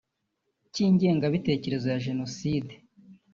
[0.73, 2.73] cy’ingengabitekerezo ya Jenoside